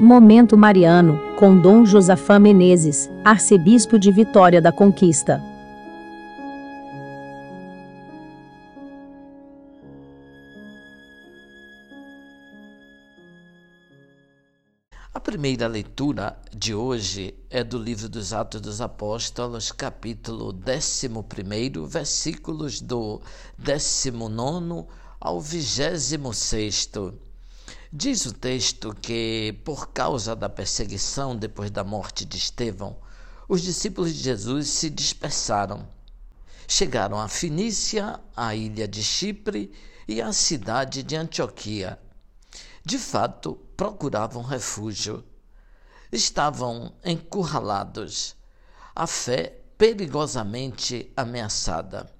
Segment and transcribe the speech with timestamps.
[0.00, 5.42] Momento Mariano, com Dom Josafá Menezes, arcebispo de Vitória da Conquista.
[15.12, 21.08] A primeira leitura de hoje é do livro dos Atos dos Apóstolos, capítulo 11,
[21.88, 23.20] versículos do
[23.58, 24.86] 19
[25.20, 27.27] ao 26.
[27.90, 32.98] Diz o texto que, por causa da perseguição depois da morte de Estevão,
[33.48, 35.88] os discípulos de Jesus se dispersaram.
[36.66, 39.72] Chegaram a Finícia, a ilha de Chipre
[40.06, 41.98] e a cidade de Antioquia.
[42.84, 45.24] De fato, procuravam refúgio.
[46.12, 48.36] Estavam encurralados,
[48.94, 52.12] a fé perigosamente ameaçada.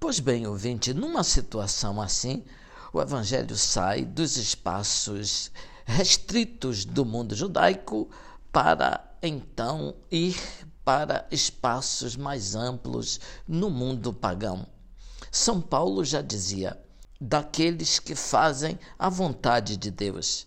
[0.00, 2.44] Pois bem, ouvinte, numa situação assim,
[2.92, 5.50] o Evangelho sai dos espaços
[5.84, 8.08] restritos do mundo judaico
[8.52, 10.38] para então ir
[10.84, 14.66] para espaços mais amplos no mundo pagão.
[15.30, 16.78] São Paulo já dizia:
[17.20, 20.46] daqueles que fazem a vontade de Deus.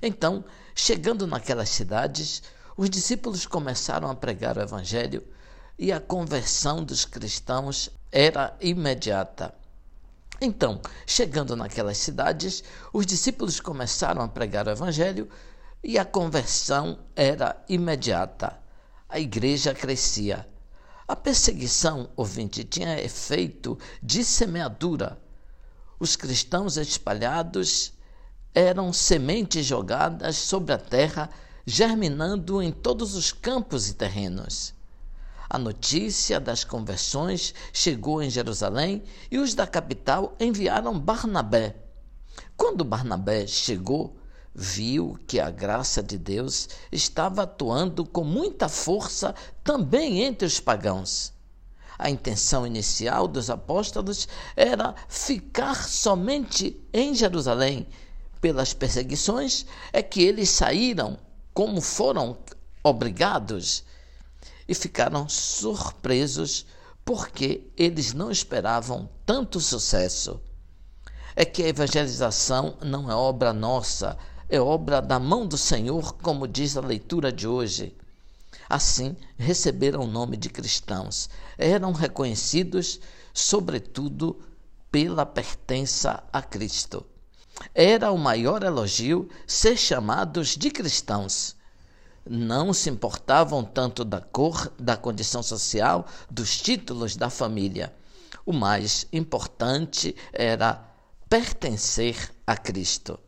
[0.00, 2.42] Então, chegando naquelas cidades,
[2.76, 5.22] os discípulos começaram a pregar o Evangelho
[5.78, 9.54] e a conversão dos cristãos era imediata.
[10.44, 15.28] Então, chegando naquelas cidades, os discípulos começaram a pregar o Evangelho
[15.84, 18.58] e a conversão era imediata.
[19.08, 20.44] A igreja crescia.
[21.06, 25.16] A perseguição, ouvinte, tinha efeito de semeadura.
[26.00, 27.92] Os cristãos espalhados
[28.52, 31.30] eram sementes jogadas sobre a terra,
[31.64, 34.74] germinando em todos os campos e terrenos.
[35.52, 41.76] A notícia das conversões chegou em Jerusalém e os da capital enviaram Barnabé.
[42.56, 44.16] Quando Barnabé chegou,
[44.54, 51.34] viu que a graça de Deus estava atuando com muita força também entre os pagãos.
[51.98, 54.26] A intenção inicial dos apóstolos
[54.56, 57.86] era ficar somente em Jerusalém.
[58.40, 61.18] Pelas perseguições é que eles saíram,
[61.52, 62.38] como foram
[62.82, 63.84] obrigados,
[64.68, 66.66] e ficaram surpresos
[67.04, 70.40] porque eles não esperavam tanto sucesso.
[71.34, 74.16] É que a evangelização não é obra nossa,
[74.48, 77.96] é obra da mão do Senhor, como diz a leitura de hoje.
[78.68, 81.28] Assim, receberam o nome de cristãos.
[81.58, 83.00] Eram reconhecidos,
[83.32, 84.40] sobretudo,
[84.90, 87.04] pela pertença a Cristo.
[87.74, 91.56] Era o maior elogio ser chamados de cristãos
[92.28, 97.92] não se importavam tanto da cor, da condição social, dos títulos da família.
[98.44, 100.84] O mais importante era
[101.28, 103.18] pertencer a Cristo.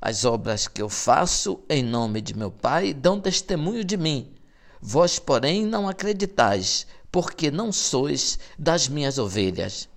[0.00, 4.32] As obras que eu faço em nome de meu Pai dão testemunho de mim.
[4.80, 9.88] Vós, porém, não acreditais, porque não sois das minhas ovelhas.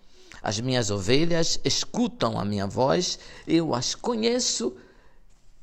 [0.41, 4.75] As minhas ovelhas escutam a minha voz, eu as conheço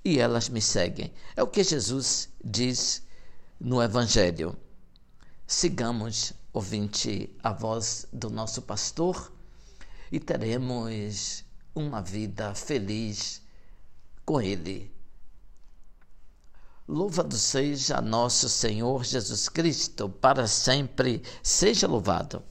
[0.06, 1.12] e elas me seguem.
[1.34, 3.02] É o que Jesus diz
[3.58, 4.56] no Evangelho.
[5.44, 9.32] Sigamos, ouvinte, a voz do nosso pastor
[10.12, 11.44] e teremos
[11.74, 13.42] uma vida feliz
[14.24, 14.94] com Ele.
[16.86, 22.44] Louvado seja nosso Senhor Jesus Cristo, para sempre seja louvado.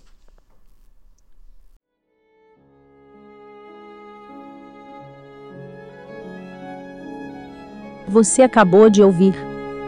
[8.07, 9.35] Você acabou de ouvir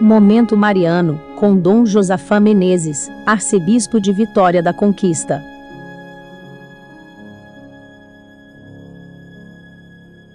[0.02, 5.44] Momento Mariano, com Dom Josafá Menezes, arcebispo de Vitória da Conquista.